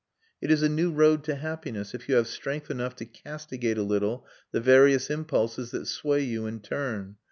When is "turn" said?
6.61-7.17